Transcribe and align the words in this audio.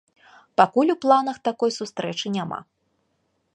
Пакуль 0.61 0.91
у 0.93 0.95
планах 1.03 1.37
такой 1.47 1.71
сустрэчы 1.77 2.27
няма. 2.39 2.59